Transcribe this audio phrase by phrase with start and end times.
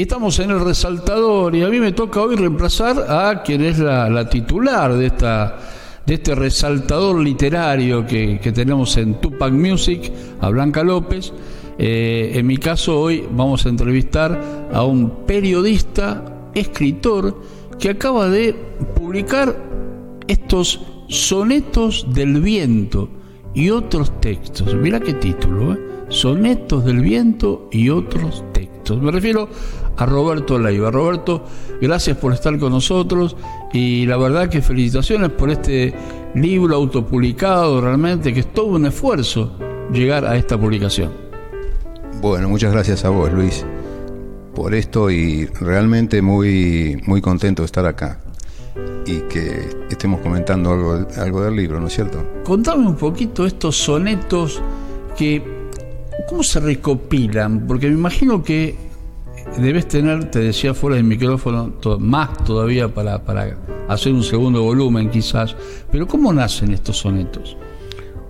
[0.00, 3.78] Y estamos en el resaltador y a mí me toca hoy reemplazar a quien es
[3.78, 5.58] la, titular de esta
[6.06, 10.10] de este resaltador literario que, tenemos en Tupac Music,
[10.40, 11.34] a Blanca López.
[11.76, 17.38] Eh, en mi caso hoy vamos a entrevistar a un periodista, escritor,
[17.78, 18.54] que acaba de
[18.94, 19.54] publicar
[20.26, 23.10] estos sonetos del viento
[23.52, 24.74] y otros textos.
[24.76, 25.78] Mira qué título, ¿eh?
[26.08, 29.00] Sonetos del viento y otros textos.
[29.00, 29.48] Me refiero
[30.00, 30.90] a Roberto Leiva.
[30.90, 31.44] Roberto,
[31.80, 33.36] gracias por estar con nosotros
[33.72, 35.92] y la verdad que felicitaciones por este
[36.34, 39.52] libro autopublicado, realmente que es todo un esfuerzo
[39.92, 41.12] llegar a esta publicación.
[42.20, 43.64] Bueno, muchas gracias a vos, Luis,
[44.54, 48.20] por esto y realmente muy, muy contento de estar acá
[49.04, 52.24] y que estemos comentando algo, algo del libro, ¿no es cierto?
[52.44, 54.62] Contame un poquito estos sonetos
[55.16, 55.42] que,
[56.28, 57.66] ¿cómo se recopilan?
[57.66, 58.89] Porque me imagino que
[59.58, 63.56] debes tener, te decía fuera del micrófono, más todavía para, para
[63.88, 65.56] hacer un segundo volumen quizás,
[65.90, 67.56] pero ¿cómo nacen estos sonetos?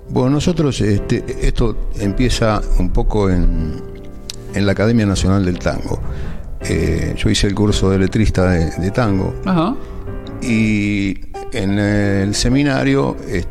[0.08, 3.80] Bueno, nosotros, este, esto empieza un poco en,
[4.54, 6.00] en la Academia Nacional del Tango.
[6.62, 9.34] Eh, yo hice el curso de letrista de, de tango.
[9.46, 9.76] Ajá.
[10.42, 11.14] Y
[11.52, 13.44] en el seminario eh,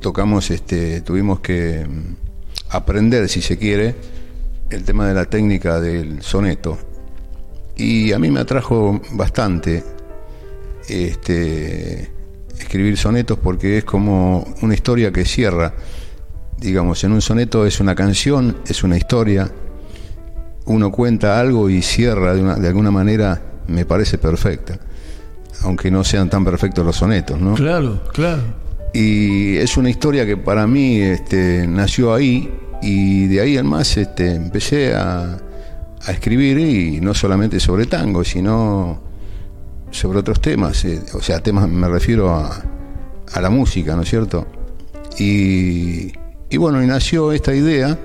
[0.00, 3.94] tocamos, este, tuvimos que mm, aprender, si se quiere,
[4.70, 6.78] el tema de la técnica del soneto.
[7.76, 9.84] Y a mí me atrajo bastante
[10.88, 12.10] este,
[12.58, 15.74] escribir sonetos porque es como una historia que cierra.
[16.58, 19.50] Digamos, en un soneto es una canción, es una historia.
[20.64, 24.78] Uno cuenta algo y cierra de, de alguna manera, me parece perfecta
[25.62, 27.54] aunque no sean tan perfectos los sonetos, ¿no?
[27.54, 28.42] Claro, claro.
[28.92, 32.50] Y es una historia que para mí este, nació ahí
[32.86, 35.38] y de ahí en más este, empecé a,
[36.08, 39.02] escribir y no solamente sobre tango, sino
[39.90, 42.62] sobre otros temas, eh, o sea, temas me refiero a,
[43.32, 44.46] a la música, ¿no es cierto?
[45.18, 46.12] Y,
[46.48, 47.98] y bueno, y nació esta idea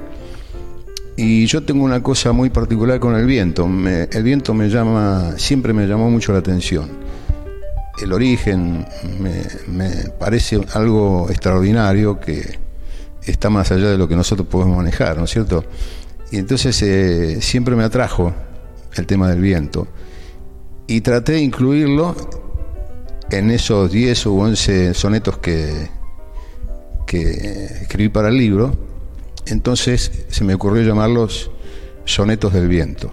[1.15, 5.71] y yo tengo una cosa muy particular con el viento, el viento me llama, siempre
[5.71, 6.89] me llamó mucho la atención
[8.01, 8.85] el origen
[9.19, 12.59] me, parece algo extraordinario que
[13.25, 15.63] está más allá de lo que nosotros podemos manejar, ¿no es cierto?
[16.31, 18.33] Y entonces eh, siempre me atrajo
[18.95, 19.87] el tema del viento
[20.87, 22.15] y traté de incluirlo
[23.29, 25.89] en esos 10 o 11 sonetos que,
[27.05, 27.29] que
[27.81, 28.75] escribí para el libro.
[29.45, 31.51] Entonces se me ocurrió llamarlos
[32.05, 33.11] sonetos del viento.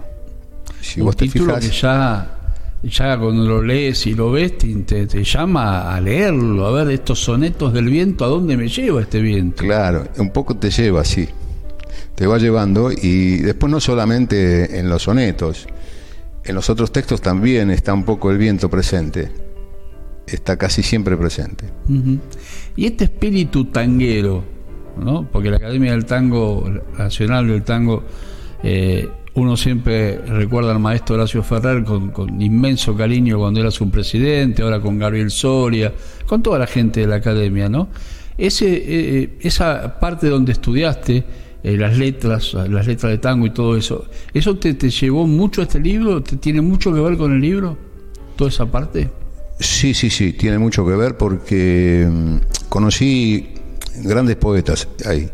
[0.81, 2.38] Si vos te fijas, ya
[2.83, 7.19] ya cuando lo lees y lo ves te, te, llama a leerlo, a ver estos
[7.19, 9.63] sonetos del viento, ¿a dónde me lleva este viento?
[9.63, 11.27] Claro, un poco te lleva, sí.
[12.15, 15.67] Te va llevando y después no solamente en los sonetos,
[16.43, 19.29] en los otros textos también está un poco el viento presente,
[20.25, 21.65] está casi siempre presente.
[22.75, 24.43] Y este espíritu tanguero,
[24.97, 25.27] ¿no?
[25.29, 28.03] porque la Academia del Tango, Nacional del Tango,
[28.63, 34.61] eh, uno siempre recuerda al maestro Horacio Ferrer con, inmenso cariño cuando era su presidente,
[34.61, 35.93] ahora con Gabriel Soria,
[36.25, 37.89] con toda la gente de la academia, ¿no?
[38.37, 41.23] Ese, eh, eh, esa parte donde estudiaste
[41.61, 45.61] eh, las letras, las letras de tango y todo eso, ¿eso te, te llevó mucho
[45.61, 46.23] a este libro?
[46.23, 47.77] ¿Te tiene mucho que ver con el libro?
[48.35, 49.09] ¿Toda esa parte?
[49.59, 53.49] Sí, sí, sí, tiene mucho que ver porque mm, conocí
[54.03, 55.29] grandes poetas ahí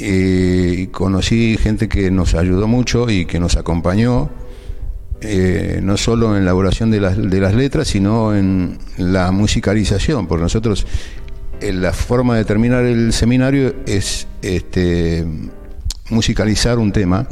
[0.00, 4.30] y conocí gente que nos ayudó mucho y que nos acompañó,
[5.20, 10.26] eh, no solo en la elaboración de las, de las letras, sino en la musicalización,
[10.26, 10.86] porque nosotros
[11.60, 15.26] eh, la forma de terminar el seminario es este,
[16.08, 17.26] musicalizar un tema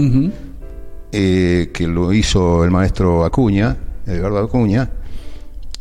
[1.10, 3.76] eh, que lo hizo el maestro Acuña,
[4.06, 4.90] Edgardo Acuña,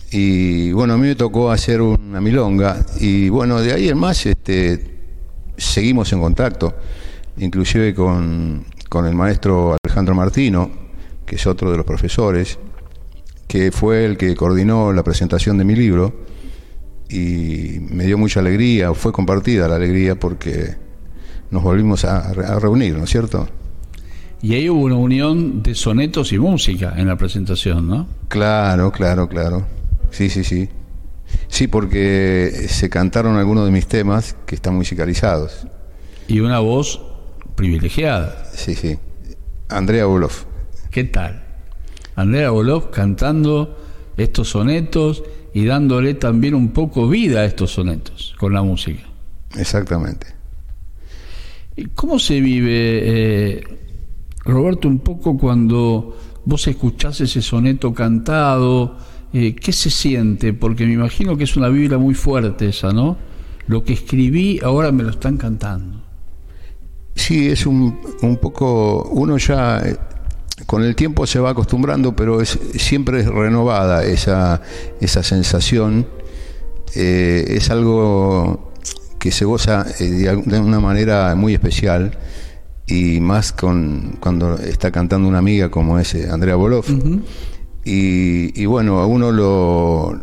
[0.10, 4.26] y bueno, a mí me tocó hacer una milonga, y bueno, de ahí en más,
[4.26, 4.97] este,
[5.58, 6.76] seguimos en contacto,
[7.38, 8.66] inclusive con,
[9.06, 10.70] el maestro Alejandro Martino,
[11.26, 12.58] que es otro de los profesores,
[13.48, 16.26] que fue el que coordinó la presentación de mi libro
[17.10, 20.76] y me dio mucha alegría, fue compartida la alegría porque
[21.52, 23.48] nos volvimos a, reunir, ¿no es cierto?
[24.42, 28.08] Y ahí hubo una unión de sonetos y música en la presentación, ¿no?
[28.28, 29.66] Claro, claro, claro.
[30.12, 30.70] Sí, sí, sí.
[31.48, 35.68] Sí, porque se cantaron algunos de mis temas que están musicalizados.
[36.28, 37.02] Y una voz
[37.56, 38.46] privilegiada.
[38.54, 38.98] Sí, sí.
[39.70, 40.46] Andrea Boloff.
[40.92, 41.44] ¿Qué tal?
[42.16, 43.78] Andrea Boloff cantando
[44.18, 49.04] estos sonetos y dándole también un poco vida a estos sonetos con la música.
[49.56, 50.28] Exactamente.
[51.96, 53.64] ¿Cómo se vive eh,
[54.48, 58.98] Roberto, un poco cuando vos escuchás ese soneto cantado,
[59.38, 60.52] eh, ¿qué se siente?
[60.52, 63.18] Porque me imagino que es una vibra muy fuerte esa, ¿no?
[63.68, 66.02] Lo que escribí ahora me lo están cantando.
[67.14, 69.96] Sí, es un, un poco, uno ya eh,
[70.66, 74.62] con el tiempo se va acostumbrando, pero es, siempre es renovada esa,
[75.02, 76.08] esa sensación.
[76.96, 78.74] Eh, es algo
[79.20, 82.18] que se goza de una manera muy especial
[82.88, 86.90] y más con cuando está cantando una amiga como es eh, Andrea Boloff.
[87.90, 90.20] Y, bueno, a uno lo,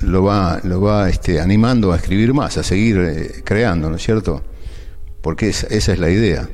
[0.00, 4.02] lo va, lo va este, animando a escribir más, a seguir eh, creando, ¿no es
[4.02, 4.42] cierto?
[5.20, 6.48] Porque esa es la idea.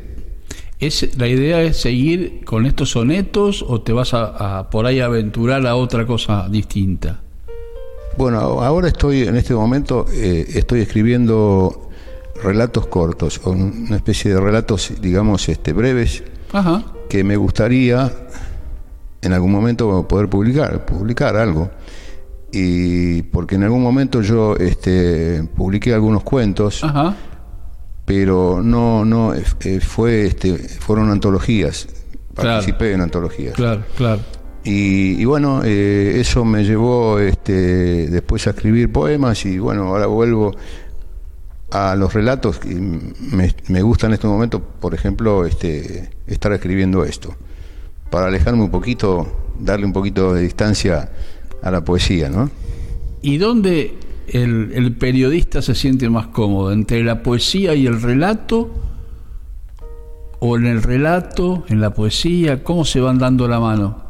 [0.80, 5.66] ¿Es, ¿La idea es seguir con estos sonetos o te vas a, por ahí aventurar
[5.66, 7.20] a otra cosa distinta?
[8.16, 11.90] Bueno, ahora estoy, en este momento, eh, estoy escribiendo
[12.42, 16.22] relatos cortos, una especie de relatos, digamos, este, breves,
[17.08, 18.12] que me gustaría
[19.22, 21.70] en algún momento poder publicar, publicar algo.
[22.52, 26.82] Y porque en algún momento yo este, publiqué algunos cuentos,
[28.04, 31.88] pero no, no eh, fue, este, fueron antologías,
[32.34, 33.54] participé en antologías.
[33.54, 34.22] Claro, claro.
[34.64, 40.54] Y, bueno, eh, eso me llevó este, después a escribir poemas y bueno, ahora vuelvo
[41.70, 47.04] a los relatos que me, me gusta en este momento, por ejemplo, este, estar escribiendo
[47.04, 47.34] esto,
[48.10, 49.26] para alejarme un poquito,
[49.58, 51.10] darle un poquito de distancia
[51.62, 52.50] a la poesía, ¿no?
[53.22, 53.94] ¿Y dónde
[54.28, 56.72] el, el periodista se siente más cómodo?
[56.72, 58.70] ¿Entre la poesía y el relato?
[60.40, 62.62] ¿O en el relato, en la poesía?
[62.62, 64.02] ¿Cómo se van dando la mano?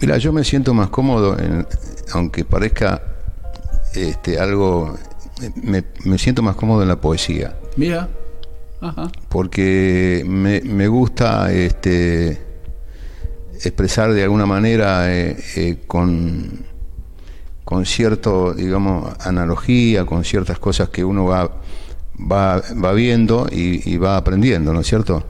[0.00, 1.66] Mira, yo me siento más cómodo, en,
[2.12, 3.02] aunque parezca
[3.94, 4.96] este, algo
[5.62, 7.56] me, siento más cómodo en la poesía.
[7.76, 8.08] Mira.
[9.28, 12.40] Porque me, me, gusta este,
[13.64, 16.64] expresar de alguna manera eh, eh, con,
[17.64, 21.60] con cierto, digamos, analogía, con ciertas cosas que uno va,
[22.20, 25.24] va, va viendo y, va aprendiendo, ¿no es cierto?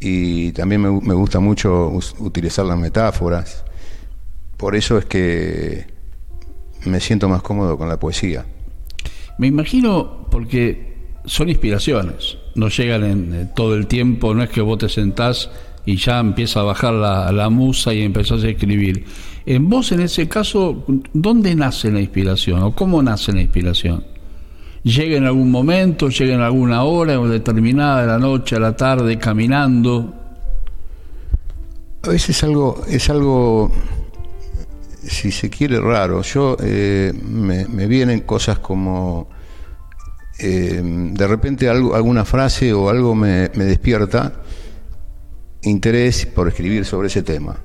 [0.00, 3.64] Y también me, me gusta mucho utilizar las metáforas.
[4.56, 5.86] Por eso es que
[6.84, 8.44] me siento más cómodo con la poesía.
[9.38, 10.88] Me imagino porque
[11.24, 15.50] son inspiraciones, no llegan en, eh, todo el tiempo, no es que vos te sentás
[15.88, 19.06] y ya empieza a bajar la, la, musa y empezás a escribir.
[19.46, 24.04] En vos, en ese caso, ¿dónde nace la inspiración o cómo nace la inspiración?
[24.82, 29.16] ¿Llega en algún momento, llega en alguna hora determinada de la noche, a la tarde,
[29.16, 30.12] caminando?
[32.02, 33.72] A veces algo, es algo
[35.02, 36.20] si se quiere, raro.
[36.20, 39.30] Yo eh, me, vienen cosas como
[40.38, 44.42] eh, de repente algo, alguna frase o algo me, despierta
[45.62, 47.60] interés por escribir sobre ese tema.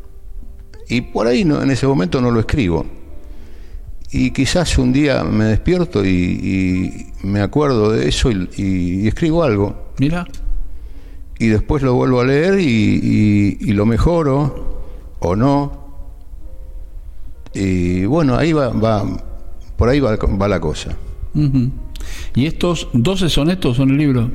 [0.90, 2.86] Y por ahí no, en ese momento no lo escribo.
[4.12, 9.92] Y quizás un día me despierto y, me acuerdo de eso y, escribo algo.
[9.98, 10.28] Mira.
[11.40, 14.84] Y después lo vuelvo a leer y, y lo mejoro
[15.20, 15.84] o no
[17.54, 19.06] y bueno, ahí va, va
[19.78, 20.96] por ahí va, la cosa.
[22.36, 24.32] ¿Y estos 12 sonetos son el libro?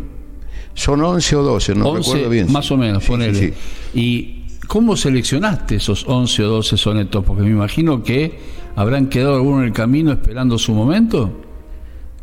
[0.74, 2.50] Son 11 o 12, no recuerdo bien.
[2.52, 3.54] Más o menos, ponele.
[3.94, 7.24] ¿Y cómo seleccionaste esos 11 o 12 sonetos?
[7.24, 8.38] Porque me imagino que
[8.76, 11.32] habrán quedado algunos en el camino esperando su momento.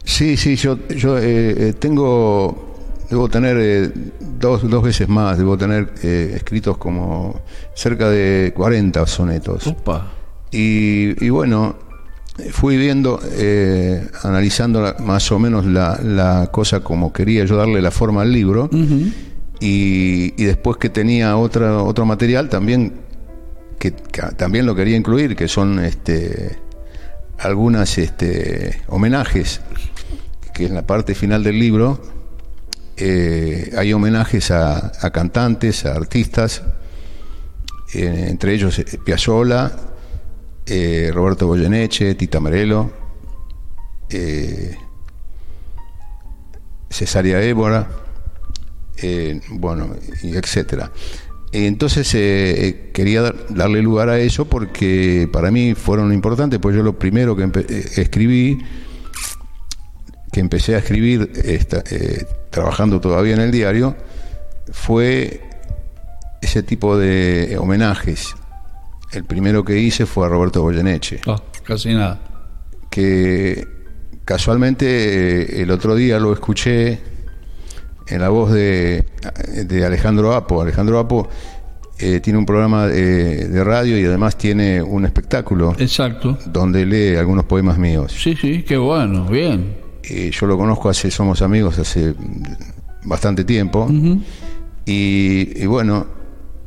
[0.05, 2.75] Sí, sí, yo, yo eh, eh, tengo,
[3.09, 3.91] debo tener eh,
[4.39, 7.41] dos, dos veces más, debo tener escritos como
[7.73, 9.67] cerca de 40 sonetos.
[9.67, 10.11] Opa.
[10.51, 11.75] Y, bueno,
[12.51, 18.21] fui viendo, eh, analizando más o menos la, cosa como quería yo darle la forma
[18.21, 18.69] al libro.
[19.59, 22.93] y, después que tenía otra, otro material también,
[23.79, 26.57] que, también lo quería incluir, que son este,
[27.37, 29.61] algunas este, homenajes,
[30.53, 32.01] que en la parte final del libro
[32.97, 36.63] eh, hay homenajes a, cantantes, a artistas,
[37.93, 39.71] eh, entre ellos Piazzolla,
[40.67, 42.91] eh, Roberto Goyeneche, Tita Marelo,
[44.09, 44.75] eh,
[46.89, 47.87] Cesaria Évora,
[48.97, 50.91] eh, bueno, etcétera.
[51.51, 52.09] Entonces
[52.91, 57.49] quería darle lugar a eso porque para mí fueron importantes, pues yo lo primero que
[57.95, 58.57] escribí,
[60.33, 61.31] que empecé a escribir
[62.49, 63.95] trabajando todavía en el diario,
[64.71, 65.41] fue
[66.41, 68.35] ese tipo de homenajes
[69.15, 71.21] el primero que hice fue a Roberto Goyeneche.
[71.25, 72.19] Oh, casi nada.
[72.89, 73.65] Que
[74.23, 76.99] casualmente eh, el otro día lo escuché
[78.07, 79.05] en la voz de,
[79.65, 80.61] de Alejandro Apo.
[80.61, 81.27] Alejandro Apo
[81.97, 85.75] eh, tiene un programa de, radio y además tiene un espectáculo.
[85.77, 86.37] Exacto.
[86.45, 88.13] Donde lee algunos poemas míos.
[88.17, 89.77] Sí, sí, qué bueno, bien.
[90.03, 92.13] yo lo conozco hace, somos amigos hace
[93.05, 93.87] bastante tiempo.
[94.85, 96.05] y, bueno,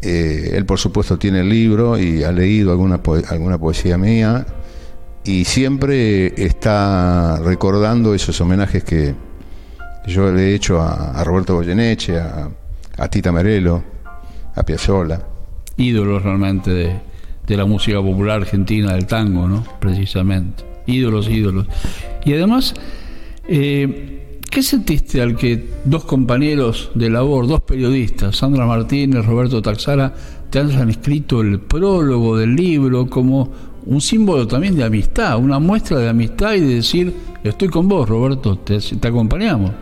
[0.03, 4.47] eh, él por supuesto tiene el libro y ha leído alguna, alguna poesía mía
[5.25, 9.15] y siempre está recordando esos homenajes que
[10.07, 12.49] yo le he hecho a, Roberto Goyeneche, a,
[12.97, 13.99] a Tita Merelo
[14.59, 15.21] a Piazzolla.
[15.77, 16.71] Ídolos realmente
[17.47, 19.65] de, la música popular argentina, del tango, ¿no?
[19.81, 20.65] Precisamente.
[20.87, 21.67] Ídolos, ídolos.
[22.25, 22.75] Y además,
[23.49, 30.13] eh, ¿qué sentiste al que dos compañeros de labor, dos periodistas, Sandra Martínez, Roberto Taxara,
[30.51, 33.51] te hayan escrito el prólogo del libro como
[33.87, 38.09] un símbolo también de amistad, una muestra de amistad y de decir, estoy con vos,
[38.09, 39.73] Roberto, te, acompañamos?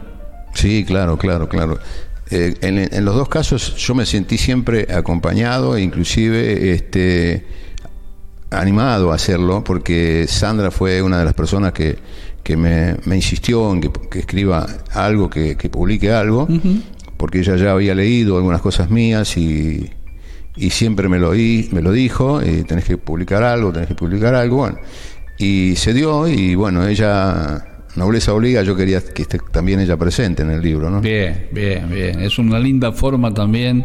[0.54, 1.78] Sí, claro, claro, claro.
[2.30, 7.46] Eh, en, los dos casos yo me sentí siempre acompañado e inclusive este,
[8.50, 11.98] animado a hacerlo porque Sandra fue una de las personas que,
[12.54, 16.46] me, insistió en que, escriba algo, que, publique algo,
[17.16, 19.90] porque ella ya había leído algunas cosas mías y,
[20.70, 24.58] siempre me lo, me lo dijo, eh, tenés que publicar algo, tenés que publicar algo,
[24.58, 24.78] bueno,
[25.38, 27.64] y se dio y bueno, ella
[27.96, 31.00] Nobleza obliga, yo quería que esté también ella presente en el libro, ¿no?
[31.00, 32.20] Bien, bien, bien.
[32.20, 33.84] Es una linda forma también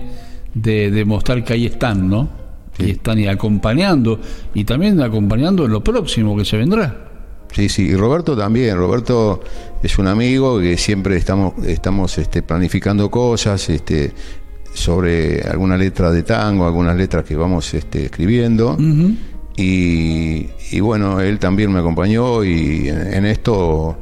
[0.53, 2.29] de demostrar que ahí están, ¿no?
[2.77, 4.19] Y están y acompañando,
[4.53, 7.10] y también acompañando en lo próximo que se vendrá.
[7.51, 8.77] Sí, sí, y Roberto también.
[8.77, 9.41] Roberto
[9.83, 14.11] es un amigo que siempre estamos, estamos este, planificando cosas este,
[14.73, 18.77] sobre alguna letra de tango, algunas letras que vamos este, escribiendo.
[19.57, 23.97] Y, bueno, él también me acompañó y en, esto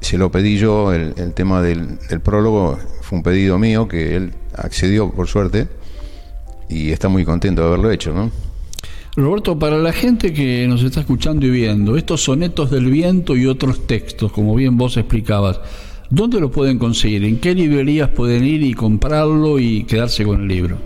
[0.00, 5.10] se lo pedí yo, el, tema del, prólogo fue un pedido mío que él accedió
[5.10, 5.68] por suerte
[6.68, 8.30] y está muy contento de haberlo hecho, ¿no?
[9.16, 13.46] Roberto, para la gente que nos está escuchando y viendo, estos sonetos del viento y
[13.46, 15.60] otros textos, como bien vos explicabas,
[16.10, 17.24] ¿dónde lo pueden conseguir?
[17.24, 20.78] ¿En qué librerías pueden ir y comprarlo y quedarse con el libro?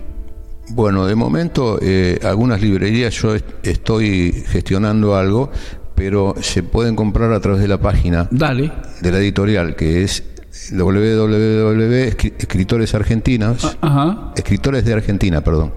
[0.69, 3.33] Bueno, de momento eh, algunas librerías yo
[3.63, 5.49] estoy gestionando algo,
[5.95, 8.71] pero se pueden comprar a través de la página Dale.
[9.01, 10.23] de la editorial, que es
[10.71, 15.73] www.escritores argentinas, ah, escritores de Argentina, perdón.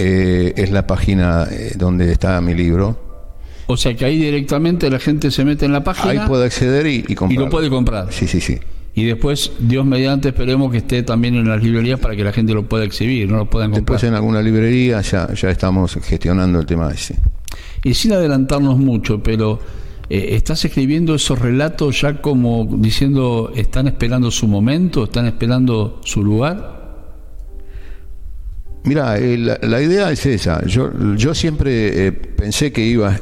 [0.00, 2.98] Eh, es la página eh, donde está mi libro.
[3.66, 6.22] O sea que ahí directamente la gente se mete en la página.
[6.22, 7.40] Ahí puede acceder y, y comprar.
[7.40, 8.12] Y lo puede comprar.
[8.12, 8.58] Sí, sí, sí
[8.94, 12.52] y después, Dios mediante, esperemos que esté también en las librerías para que la gente
[12.52, 13.98] lo pueda exhibir, no lo puedan comprar.
[13.98, 17.16] Después en alguna librería ya, ya estamos gestionando el tema ese.
[17.84, 19.60] Y sin adelantarnos mucho, pero
[20.08, 26.24] eh, ¿estás escribiendo esos relatos ya como diciendo, están esperando su momento, están esperando su
[26.24, 26.79] lugar?
[28.84, 30.64] Mira, eh, la, idea es esa.
[30.64, 33.18] Yo, yo siempre eh, pensé que iba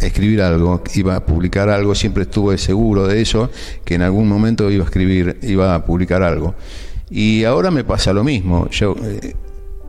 [0.00, 3.50] escribir algo, iba a publicar algo, siempre estuve seguro de eso,
[3.84, 6.54] que en algún momento iba a escribir, iba a publicar algo.
[7.10, 8.68] Y ahora me pasa lo mismo.
[8.70, 9.34] Yo eh,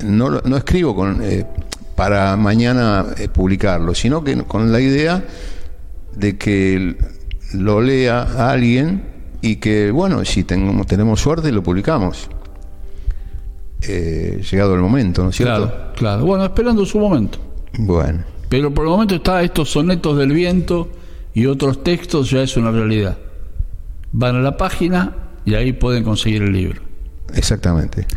[0.04, 1.46] no, no, escribo con, eh,
[1.96, 5.24] para mañana eh, publicarlo, sino que con la idea
[6.15, 6.98] de que
[7.54, 9.04] lo lea alguien
[9.42, 12.30] y que, bueno, si tenemos, tenemos suerte, lo publicamos.
[13.82, 15.67] Llegado el momento, ¿no es cierto?
[15.67, 16.25] Claro, claro.
[16.25, 17.39] Bueno, esperando su momento.
[17.77, 18.24] Bueno.
[18.50, 20.89] Pero por el momento está estos sonetos del viento
[21.34, 23.17] y otros textos, ya es una realidad.
[24.12, 25.15] Van a la página
[25.46, 26.82] y ahí pueden conseguir el libro.
[27.34, 28.08] Exactamente.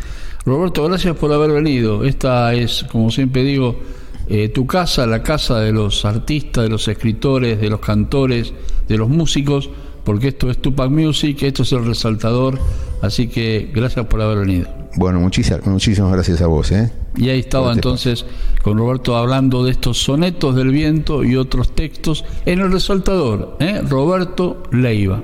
[0.45, 2.03] Roberto, gracias por haber venido.
[2.05, 3.79] Esta es, como siempre digo,
[4.27, 8.53] eh, tu casa, la casa de los artistas, de los escritores, de los cantores,
[8.87, 9.69] de los músicos,
[10.03, 12.57] porque esto es Tupac Music, esto es el resaltador,
[13.01, 14.78] así que gracias por haber venido.
[14.99, 16.73] Bueno, muchísimas, muchísimas gracias a vos.
[16.73, 16.91] ¿eh?
[17.15, 18.25] Y ahí estaba entonces
[18.61, 23.81] con Roberto hablando de estos sonetos del viento y otros textos en el resaltador, ¿eh?
[23.87, 25.23] Roberto Leiva.